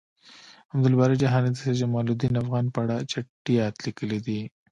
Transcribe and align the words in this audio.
عبد 0.73 0.85
الباری 0.89 1.15
جهانی 1.23 1.49
د 1.51 1.57
سید 1.61 1.75
جمالدین 1.81 2.33
افغان 2.43 2.65
په 2.73 2.79
اړه 2.83 2.95
چټیات 3.11 3.75
لیکلی 3.85 4.19
دی 4.25 4.39